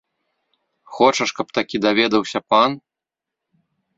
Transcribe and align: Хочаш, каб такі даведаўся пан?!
Хочаш, 0.95 1.29
каб 1.41 1.47
такі 1.59 1.81
даведаўся 1.85 2.39
пан?! 2.53 2.69